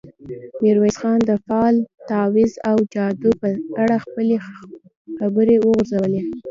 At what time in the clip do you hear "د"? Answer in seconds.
1.29-1.31